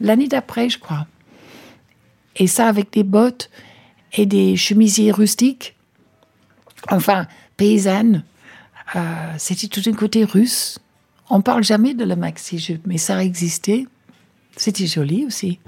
[0.00, 1.06] L'année d'après, je crois.
[2.36, 3.50] Et ça avec des bottes
[4.12, 5.74] et des chemisiers rustiques.
[6.90, 8.24] Enfin, paysannes.
[8.96, 10.78] Euh, c'était tout un côté russe.
[11.28, 13.86] On parle jamais de la maxi jupe, mais ça a existé.
[14.56, 15.58] C'était joli aussi.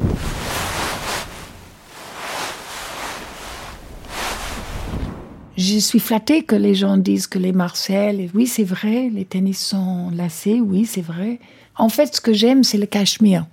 [5.64, 9.64] Je suis flattée que les gens disent que les Marcel, oui c'est vrai, les tennis
[9.64, 11.38] sont lacés, oui c'est vrai.
[11.76, 13.46] En fait, ce que j'aime, c'est le cachemire.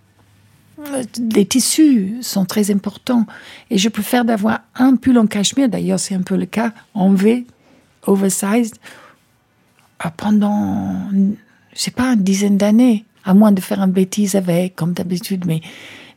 [1.36, 3.28] Les tissus sont très importants
[3.70, 7.14] et je préfère d'avoir un pull en cachemire, d'ailleurs c'est un peu le cas, en
[7.14, 7.46] V,
[8.08, 8.78] oversized,
[10.04, 14.76] euh, pendant, je sais pas, une dizaine d'années, à moins de faire une bêtise avec,
[14.76, 15.62] comme d'habitude, mais,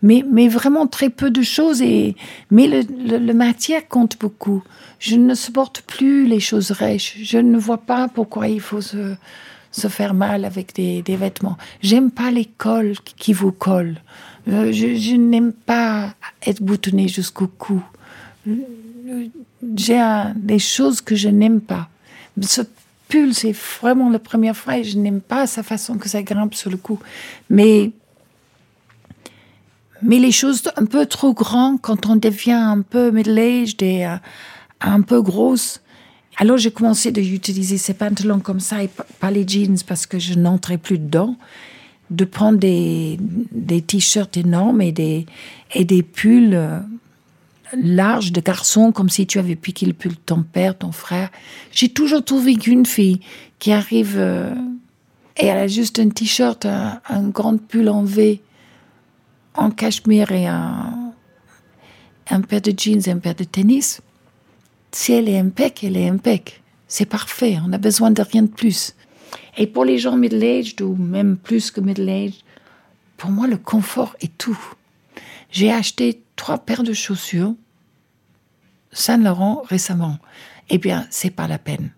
[0.03, 1.81] mais, vraiment très peu de choses.
[1.83, 2.17] Et,
[2.51, 4.63] mais le, le, matière compte beaucoup.
[4.99, 7.17] Je ne supporte plus les choses rêches.
[7.23, 9.15] Je ne vois pas pourquoi il faut se,
[9.71, 11.57] se faire mal avec des, des vêtements.
[11.83, 14.01] J'aime pas les cols qui vous collent.
[14.49, 17.83] Euh, je, je n'aime pas être boutonné jusqu'au cou.
[19.77, 20.03] J'ai
[20.37, 21.89] des choses que je n'aime pas.
[22.41, 22.63] Ce
[23.09, 26.55] pull, c'est vraiment la première fois et je n'aime pas sa façon que ça grimpe
[26.55, 26.99] sur le cou.
[27.51, 27.93] Mais,
[30.03, 34.17] mais les choses un peu trop grandes, quand on devient un peu middle-aged et euh,
[34.81, 35.81] un peu grosse,
[36.39, 40.35] alors j'ai commencé d'utiliser ces pantalons comme ça et pas les jeans parce que je
[40.35, 41.37] n'entrais plus dedans
[42.11, 43.19] de prendre des,
[43.53, 45.27] des t-shirts énormes et des,
[45.75, 46.79] et des pulls euh,
[47.77, 51.31] larges de garçons, comme si tu avais piqué le pull de ton père, ton frère.
[51.73, 53.21] J'ai toujours trouvé qu'une fille
[53.59, 54.55] qui arrive euh,
[55.37, 58.41] et elle a juste un t-shirt, un, grand pull en V,
[59.55, 61.13] en cachemire et un,
[62.31, 64.01] un paire de jeans et un paire de tennis.
[64.93, 66.63] Si elle est impec, elle est impec.
[66.89, 68.95] C'est parfait, on a besoin de rien de plus.
[69.57, 72.43] Et pour les gens middle-aged ou même plus que middle-aged,
[73.17, 74.59] pour moi, le confort est tout.
[75.51, 77.55] J'ai acheté trois paires de chaussures
[78.93, 80.19] Saint Laurent récemment.
[80.69, 81.91] Eh bien, c'est pas la peine.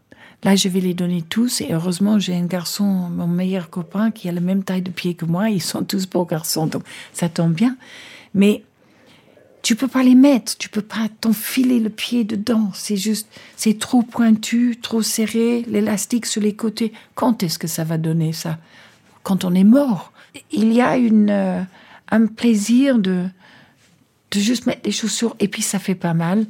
[0.44, 4.28] Là, je vais les donner tous et heureusement, j'ai un garçon, mon meilleur copain, qui
[4.28, 5.48] a la même taille de pied que moi.
[5.48, 6.82] Ils sont tous beaux garçons, donc
[7.14, 7.76] ça tombe bien.
[8.34, 8.62] Mais
[9.62, 12.70] tu peux pas les mettre, tu peux pas t'enfiler le pied dedans.
[12.74, 13.26] C'est juste,
[13.56, 16.92] c'est trop pointu, trop serré, l'élastique sur les côtés.
[17.14, 18.58] Quand est-ce que ça va donner ça?
[19.22, 20.12] Quand on est mort.
[20.52, 21.62] Il y a une, euh,
[22.10, 23.24] un plaisir de,
[24.32, 26.44] de juste mettre des chaussures et puis ça fait pas mal.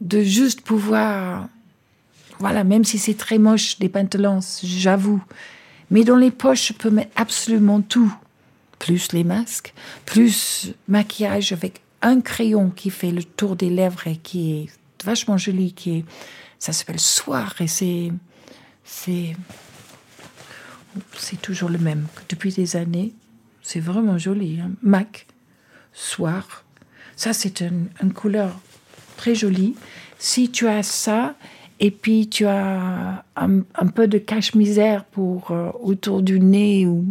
[0.00, 1.48] De juste pouvoir,
[2.38, 5.22] voilà, même si c'est très moche des pantalons, j'avoue.
[5.90, 8.12] Mais dans les poches, je peux mettre absolument tout.
[8.78, 9.72] Plus les masques,
[10.04, 14.66] plus maquillage avec un crayon qui fait le tour des lèvres et qui est
[15.04, 16.04] vachement joli, qui est,
[16.58, 18.12] ça s'appelle Soir et c'est,
[18.84, 19.36] c'est,
[21.16, 23.14] c'est toujours le même depuis des années.
[23.62, 24.60] C'est vraiment joli.
[24.60, 24.72] Hein.
[24.82, 25.26] Mac,
[25.92, 26.64] Soir.
[27.16, 28.58] Ça, c'est une, couleur
[29.16, 29.74] très jolie.
[30.18, 31.34] Si tu as ça,
[31.80, 37.04] et puis tu as un, peu de cache-misère pour euh, autour du nez ou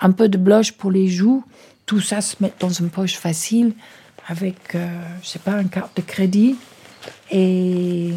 [0.00, 1.44] un peu de blush pour les joues,
[1.86, 3.72] tout ça se met dans une poche facile
[4.26, 4.86] avec, euh,
[5.22, 6.56] je sais pas, une carte de crédit
[7.30, 8.12] et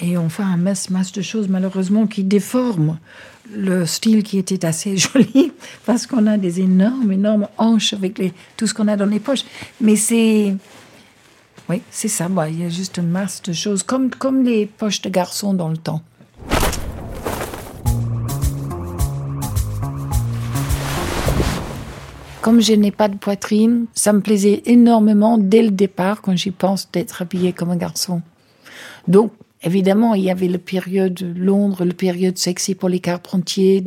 [0.00, 2.98] et on un masse, masse de choses malheureusement qui déforment
[3.52, 5.52] le style qui était assez joli
[5.86, 9.20] parce qu'on a des énormes, énormes hanches avec les, tout ce qu'on a dans les
[9.20, 9.44] poches.
[9.80, 10.56] Mais c'est,
[11.68, 12.28] oui, c'est ça.
[12.28, 15.54] Bah, il y a juste une masse de choses comme, comme les poches de garçons
[15.54, 16.02] dans le temps.
[22.42, 26.50] Comme je n'ai pas de poitrine, ça me plaisait énormément dès le départ, quand j'y
[26.50, 28.20] pense, d'être habillée comme un garçon.
[29.08, 29.32] Donc,
[29.64, 33.82] évidemment, il y avait la période Londres, la période sexy pour les carpentiers,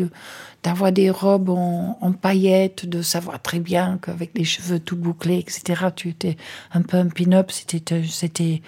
[0.63, 5.85] d'avoir des robes en, paillettes, de savoir très bien qu'avec les cheveux tout bouclés, etc.,
[5.95, 6.37] tu étais
[6.73, 7.51] un peu un pin-up.
[7.51, 8.61] C'était, c'était,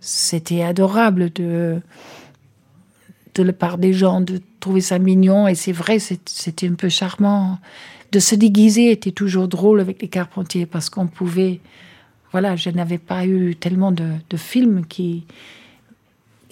[0.00, 1.80] c'était adorable de,
[3.34, 5.46] de la part des gens de trouver ça mignon.
[5.46, 7.58] Et c'est vrai, c'était un peu charmant
[8.14, 11.60] de se déguiser était toujours drôle avec les Carpentiers parce qu'on pouvait.
[12.30, 15.24] Voilà, je n'avais pas eu tellement de, films qui,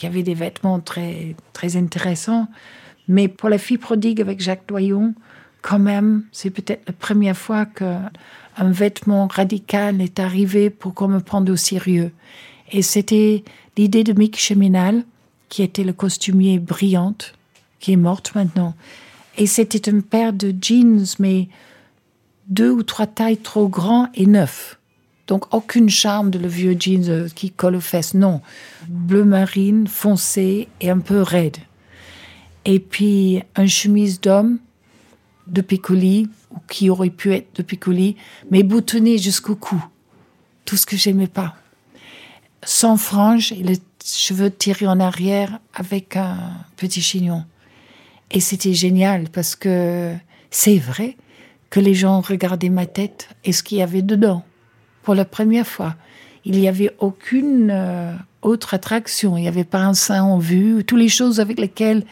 [0.03, 2.49] qui avaient des vêtements très, très intéressants.
[3.07, 5.15] Mais pour la fille prodigue avec Jacques Doyon,
[5.61, 8.11] quand même, c'est peut-être la première fois qu'un
[8.59, 12.11] vêtement radical est arrivé pour qu'on me prenne au sérieux.
[12.73, 13.45] Et c'était
[13.77, 15.05] l'idée de Mick Cheminal,
[15.49, 17.35] qui était le costumier brillante,
[17.79, 18.75] qui est morte maintenant,
[19.39, 21.47] et c'était une paire de jeans, mais
[22.49, 24.81] deux ou trois tailles trop grands et neufs.
[25.27, 28.41] Donc aucune charme de le vieux jeans euh, qui colle aux fesses, non.
[28.89, 31.59] Bleu marine, foncé et un peu raide.
[32.65, 34.59] Et puis un chemise d'homme
[35.47, 38.17] de piccoli, ou qui aurait pu être de piccoli,
[38.51, 39.83] mais boutonné jusqu'au cou.
[40.65, 41.57] Tout ce que j'aimais pas.
[42.65, 46.37] Sans franges et les cheveux tirés en arrière avec un
[46.77, 47.45] petit chignon.
[48.31, 50.15] Et c'était génial parce que
[50.51, 51.17] c'est vrai
[51.71, 54.45] que les gens regardaient ma tête et ce qu'il y avait dedans
[55.03, 55.95] pour la première fois.
[56.45, 58.13] Il n'y avait aucune euh,
[58.43, 59.37] autre attraction.
[59.37, 60.85] Il n'y avait pas un sein en vue.
[60.85, 62.05] Toutes les choses avec lesquelles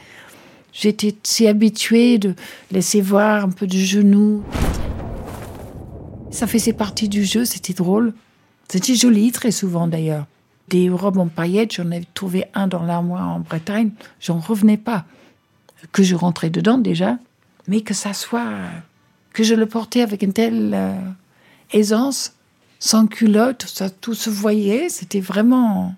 [0.73, 2.35] j'étais si habituée de
[2.71, 4.43] laisser voir un peu de genoux.
[6.31, 8.15] Ça faisait partie du jeu, c'était drôle.
[8.69, 10.27] C'était joli, très souvent d'ailleurs.
[10.69, 15.05] Des robes en paillettes, j'en avais trouvé un dans l'armoire en Bretagne, j'en revenais pas.
[15.91, 17.19] Que je rentrais dedans déjà,
[17.67, 18.47] mais que ça soit.
[19.33, 20.95] que je le portais avec une telle euh,
[21.73, 22.35] aisance,
[22.81, 25.95] sans culotte, ça tout se voyait, c'était vraiment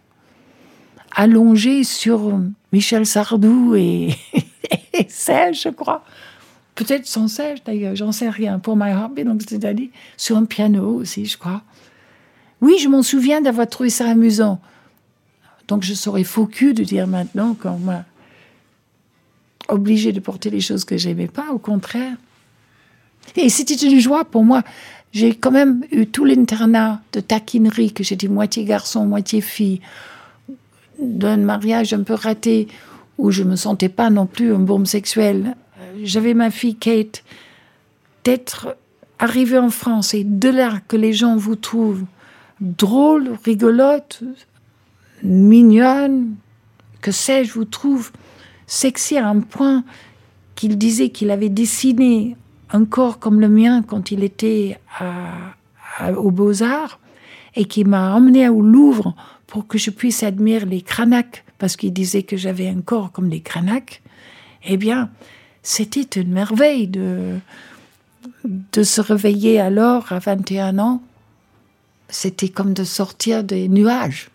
[1.14, 2.40] allongé sur
[2.73, 4.09] Michel Sardou et,
[4.92, 6.05] et je crois.
[6.75, 8.59] Peut-être sans Serge d'ailleurs, j'en sais rien.
[8.59, 11.62] Pour My Hobby, donc c'est-à-dire sur un piano aussi, je crois.
[12.61, 14.61] Oui, je m'en souviens d'avoir trouvé ça amusant.
[15.68, 18.05] Donc je serais faux cul de dire maintenant qu'on m'a
[19.68, 22.16] obligé de porter les choses que j'aimais pas, au contraire.
[23.37, 24.62] Et c'était une joie pour moi.
[25.12, 29.81] J'ai quand même eu tout l'internat de taquinerie, que j'étais moitié garçon, moitié fille,
[30.98, 32.68] d'un mariage un peu raté,
[33.18, 35.55] où je me sentais pas non plus un bombe sexuel.
[36.03, 37.25] J'avais ma fille Kate,
[38.25, 38.77] d'être
[39.18, 42.05] arrivée en France et de là que les gens vous trouvent
[42.61, 44.22] drôle, rigolote,
[45.22, 46.35] mignonne,
[47.03, 48.12] que sais-je, vous trouve
[48.66, 49.85] sexy à un point
[50.55, 52.37] qu'il disait qu'il avait dessiné
[52.73, 54.79] un corps comme le mien quand il était
[56.17, 56.99] aux Beaux-Arts
[57.55, 59.15] et qui m'a emmené au Louvre
[59.47, 63.29] pour que je puisse admirer les cranaques parce qu'il disait que j'avais un corps comme
[63.29, 64.03] les cranaques.
[64.65, 65.11] Eh bien,
[65.63, 67.37] c'était une merveille de,
[68.45, 71.03] de se réveiller alors à 21 ans
[72.13, 74.31] c'était comme de sortir des nuages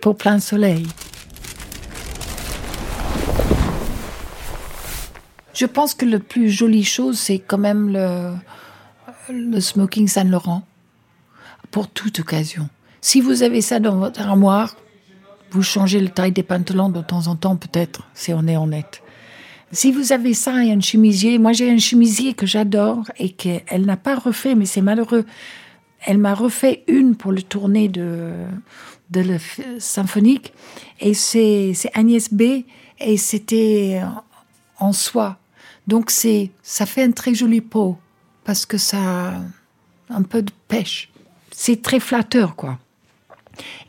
[0.00, 0.86] pour plein soleil.
[5.56, 8.34] Je pense que le plus jolie chose, c'est quand même le,
[9.30, 10.62] le smoking Saint Laurent,
[11.70, 12.68] pour toute occasion.
[13.00, 14.76] Si vous avez ça dans votre armoire,
[15.50, 19.02] vous changez le taille des pantalons de temps en temps, peut-être, si on est honnête.
[19.72, 23.86] Si vous avez ça et un chemisier, moi j'ai un chemisier que j'adore et qu'elle
[23.86, 25.24] n'a pas refait, mais c'est malheureux
[26.06, 28.32] elle m'a refait une pour le tournée de,
[29.10, 29.38] de le
[29.80, 30.52] symphonique.
[31.00, 32.62] Et c'est Agnès B.
[33.00, 34.00] Et c'était
[34.78, 35.38] en soie.
[35.86, 37.98] Donc c'est, ça fait un très joli pot.
[38.44, 38.98] Parce que ça
[39.30, 39.40] a
[40.08, 41.10] un peu de pêche.
[41.50, 42.78] C'est très flatteur, quoi.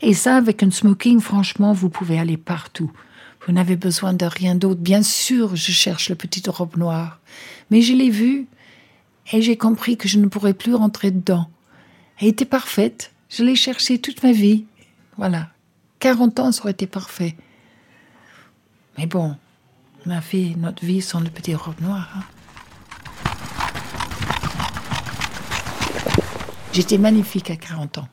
[0.02, 2.90] Et ça, avec un smoking, franchement, vous pouvez aller partout.
[3.46, 4.80] Vous n'avez besoin de rien d'autre.
[4.80, 7.20] Bien sûr, je cherche la petite robe noire.
[7.70, 8.46] Mais je l'ai vue
[9.32, 11.48] et j'ai compris que je ne pourrais plus rentrer dedans.
[12.18, 13.12] Elle était parfaite.
[13.28, 14.64] Je l'ai cherchée toute ma vie.
[15.18, 15.50] Voilà.
[16.00, 17.36] 40 ans, ça aurait été parfait.
[18.96, 19.36] Mais bon,
[20.08, 22.08] on a fait notre vie sans le petit robe noir.
[22.16, 22.22] Hein.
[26.72, 28.08] J'étais magnifique à 40 ans.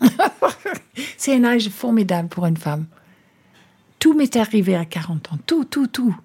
[1.16, 2.86] C'est un âge formidable pour une femme.
[3.98, 5.38] Tout m'est arrivé à 40 ans.
[5.46, 6.16] Tout, tout, tout.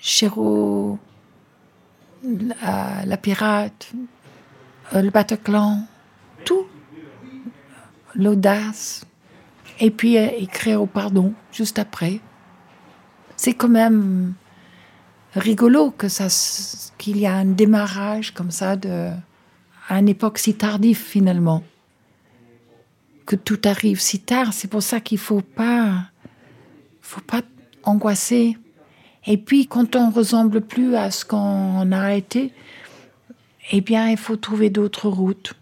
[0.00, 0.98] Chéreau,
[2.24, 3.92] la pirate,
[4.94, 5.86] euh, le Bataclan,
[6.44, 6.66] tout.
[8.16, 9.06] L'audace.
[9.78, 12.20] Et puis euh, écrire au pardon juste après.
[13.44, 14.34] C'est quand même
[15.34, 16.28] rigolo que ça,
[16.96, 19.10] qu'il y a un démarrage comme ça de,
[19.88, 21.64] à une époque si tardive finalement.
[23.26, 24.52] Que tout arrive si tard.
[24.52, 26.04] C'est pour ça qu'il faut pas,
[27.00, 27.42] faut pas
[27.82, 28.56] angoisser.
[29.26, 32.52] Et puis quand on ressemble plus à ce qu'on a été,
[33.72, 35.54] eh bien, il faut trouver d'autres routes.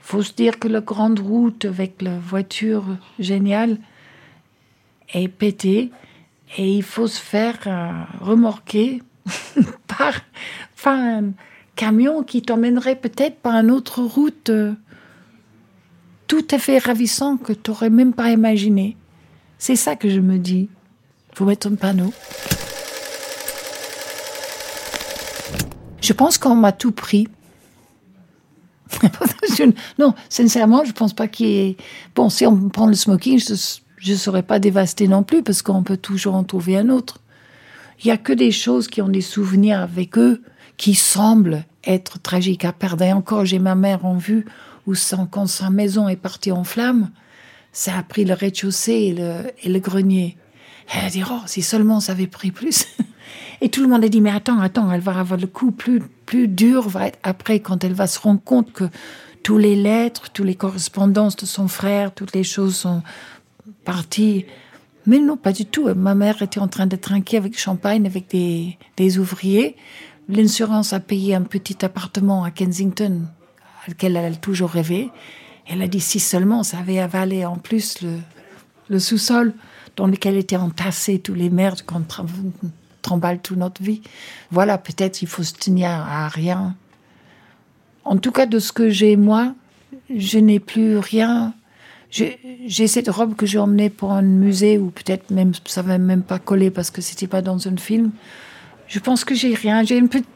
[0.00, 2.84] Faut se dire que la grande route avec la voiture
[3.18, 3.78] géniale
[5.14, 5.90] est pétée
[6.56, 7.90] et il faut se faire euh,
[8.20, 9.02] remorquer
[9.86, 10.14] par,
[10.86, 11.32] un
[11.76, 14.74] camion qui t'emmènerait peut-être par une autre route euh,
[16.26, 18.96] tout à fait ravissant que tu n'aurais même pas imaginé.
[19.58, 20.68] C'est ça que je me dis.
[21.32, 22.12] Faut mettre un panneau.
[26.00, 27.28] Je pense qu'on m'a tout pris.
[29.98, 31.76] non, sincèrement, je pense pas qu'il y ait...
[32.14, 33.54] Bon, si on prend le smoking, je
[34.12, 37.20] ne serais pas dévastée non plus, parce qu'on peut toujours en trouver un autre.
[38.00, 40.42] Il y a que des choses qui ont des souvenirs avec eux,
[40.76, 43.04] qui semblent être tragiques à perdre.
[43.04, 44.44] Et encore, j'ai ma mère en vue,
[44.86, 44.94] où
[45.30, 47.10] quand sa maison est partie en flammes,
[47.72, 50.36] ça a pris le rez-de-chaussée et le, et le grenier.
[50.92, 52.86] Elle a dit, oh, si seulement ça avait pris plus.
[53.60, 56.02] Et tout le monde a dit, mais attends, attends, elle va avoir le coup plus,
[56.26, 58.84] plus dur va être après quand elle va se rendre compte que
[59.42, 63.02] tous les lettres, toutes les correspondances de son frère, toutes les choses sont
[63.84, 64.46] parties
[65.06, 65.92] Mais non, pas du tout.
[65.94, 69.76] Ma mère était en train de trinquer avec champagne avec des, des ouvriers.
[70.28, 73.26] L'insurance a payé un petit appartement à Kensington,
[73.88, 75.10] auquel elle a toujours rêvé.
[75.66, 78.18] Elle a dit si seulement ça avait avalé en plus le,
[78.88, 79.54] le sous-sol
[79.96, 82.04] dans lequel étaient entassés tous les merdes qu'on
[83.02, 84.02] trimballe toute notre vie.
[84.50, 86.74] Voilà, peut-être il faut se tenir à rien.
[88.04, 89.54] En tout cas, de ce que j'ai moi,
[90.14, 91.54] je n'ai plus rien.
[92.14, 96.22] J'ai cette robe que j'ai emmenée pour un musée ou peut-être même ça va même
[96.22, 98.12] pas coller parce que c'était pas dans un film.
[98.86, 99.82] Je pense que j'ai rien.
[99.82, 100.28] J'ai une petite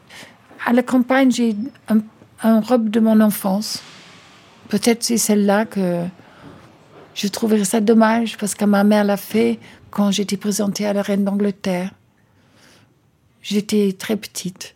[0.65, 1.55] à la campagne j'ai
[1.87, 1.99] un,
[2.43, 3.81] un robe de mon enfance.
[4.67, 6.03] Peut-être c'est celle-là que
[7.15, 9.57] je trouverais ça dommage parce que ma mère l'a fait
[9.89, 11.91] quand j'étais présentée à la reine d'Angleterre.
[13.41, 14.75] J'étais très petite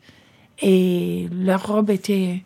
[0.61, 2.43] et la robe était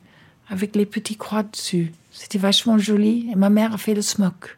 [0.50, 1.94] avec les petits croix dessus.
[2.18, 4.58] C'était vachement joli et ma mère a fait le smock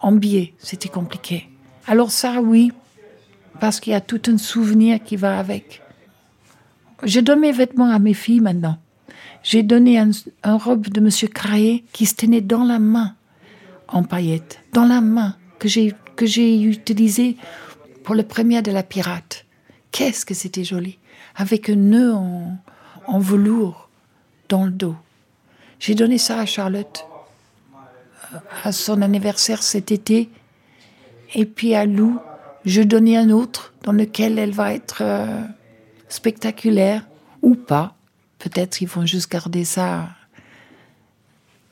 [0.00, 0.54] en biais.
[0.58, 1.48] C'était compliqué.
[1.86, 2.72] Alors ça, oui,
[3.60, 5.82] parce qu'il y a tout un souvenir qui va avec.
[7.04, 8.76] Je donne mes vêtements à mes filles maintenant.
[9.44, 10.10] J'ai donné un,
[10.56, 13.14] robe de Monsieur Craé qui se tenait dans la main
[13.86, 17.36] en paillettes, dans la main que j'ai que j'ai utilisé
[18.02, 19.46] pour le premier de la pirate.
[19.92, 20.98] Qu'est-ce que c'était joli,
[21.36, 22.58] avec un nœud en,
[23.06, 23.88] en velours
[24.48, 24.96] dans le dos.
[25.78, 27.06] J'ai donné ça à Charlotte
[28.64, 30.28] à son anniversaire cet été.
[31.34, 32.18] Et puis à Lou,
[32.64, 35.42] je donnais un autre dans lequel elle va être euh,
[36.08, 37.06] spectaculaire
[37.42, 37.94] ou pas.
[38.38, 40.08] Peut-être ils vont juste garder ça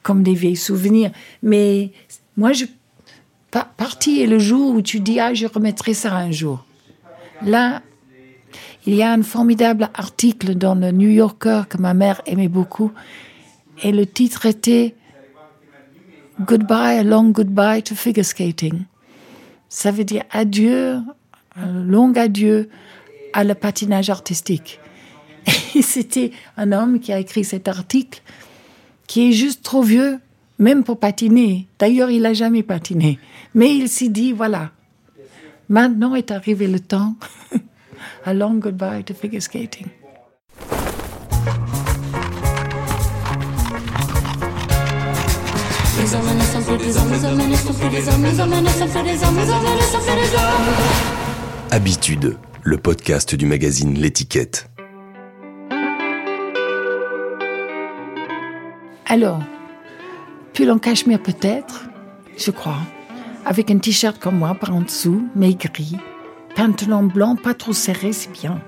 [0.02, 1.10] comme des vieilles souvenirs.
[1.42, 1.92] Mais
[2.36, 2.66] moi, je,
[3.50, 6.64] parti est le jour où tu dis, ah, je remettrai ça un jour.
[7.42, 7.82] Là,
[8.86, 12.92] il y a un formidable article dans le New Yorker que ma mère aimait beaucoup.
[13.82, 14.94] Et le titre était
[16.40, 18.84] Goodbye, a long goodbye to figure skating.
[19.68, 20.98] Ça veut dire adieu,
[21.56, 22.68] un long adieu
[23.32, 24.80] à le patinage artistique.
[25.74, 28.22] Et c'était un homme qui a écrit cet article
[29.06, 30.18] qui est juste trop vieux,
[30.58, 31.66] même pour patiner.
[31.78, 33.18] D'ailleurs, il n'a jamais patiné.
[33.54, 34.70] Mais il s'est dit, voilà,
[35.68, 37.14] maintenant est arrivé le temps.
[38.24, 39.86] A long goodbye to figure skating.
[51.70, 54.68] Habitude le podcast du magazine L'étiquette.
[59.06, 59.42] Alors,
[60.52, 61.84] pull en cachemire peut-être,
[62.36, 62.80] je crois,
[63.46, 65.96] avec un t-shirt comme moi par en dessous, maigri,
[66.54, 68.60] pantalon blanc pas trop serré, c'est bien.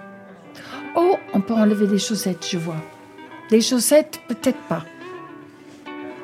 [0.95, 2.83] Oh, on peut enlever des chaussettes, je vois.
[3.51, 4.85] Des chaussettes, peut-être pas.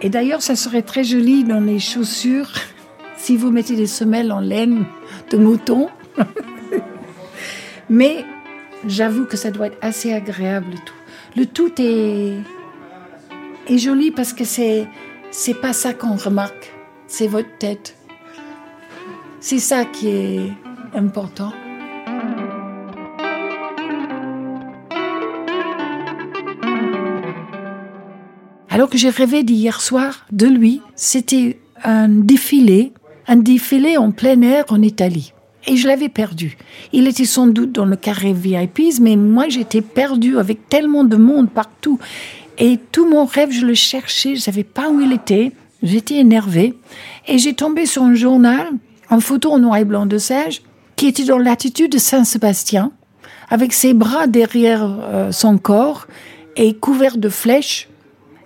[0.03, 2.51] Et d'ailleurs, ça serait très joli dans les chaussures
[3.17, 4.85] si vous mettez des semelles en laine
[5.31, 5.89] de mouton.
[7.89, 8.25] Mais
[8.87, 10.95] j'avoue que ça doit être assez agréable le tout.
[11.37, 12.37] Le tout est,
[13.69, 14.87] est joli parce que c'est
[15.31, 16.75] c'est pas ça qu'on remarque,
[17.07, 17.97] c'est votre tête.
[19.41, 20.53] C'est ça qui est
[20.95, 21.53] important.
[28.73, 32.95] Alors que j'ai rêvé d'hier soir de lui, c'était un défilé,
[33.29, 35.35] un défilé en plein air en Italie
[35.67, 36.57] et je l'avais perdu.
[36.95, 41.17] Il était sans doute dans le carré VIPs, mais moi j'étais perdu avec tellement de
[41.17, 41.99] monde partout.
[42.57, 45.53] Et tout mon rêve, je le cherchais, je savais pas où il était.
[45.83, 46.75] J'étais énervée.
[47.29, 48.69] Et j'ai tombé sur un journal,
[49.11, 50.63] en photo en noir et blanc de Serge,
[50.97, 52.91] qui était dans l'attitude de Saint-Sébastien,
[53.51, 56.07] avec ses bras derrière euh, son corps
[56.57, 57.89] et couvert de flèches,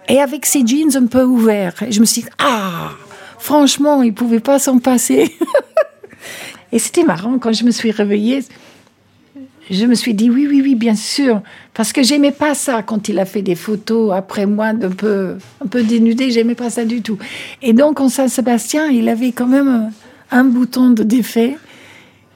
[0.08, 1.82] et avec ses jeans un peu ouverts.
[1.82, 2.90] Et je me suis dit, ah,
[3.38, 5.34] franchement, il pouvait pas s'en passer.
[6.72, 8.42] Et c'était marrant, quand je me suis réveillée,
[9.70, 11.42] je me suis dit oui, oui, oui, bien sûr,
[11.74, 15.36] parce que j'aimais pas ça quand il a fait des photos après moi d'un peu,
[15.64, 17.18] un peu dénudé, j'aimais pas ça du tout.
[17.62, 19.90] Et donc en Saint-Sébastien, il avait quand même
[20.30, 21.56] un, bouton de défait.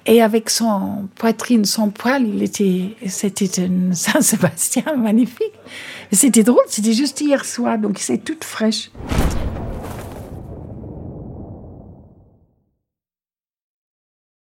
[0.06, 5.52] Et avec son poitrine, son poil, il était, c'était un Saint-Sébastien magnifique.
[6.10, 8.90] C'était drôle, c'était juste hier soir, donc c'est toute fraîche.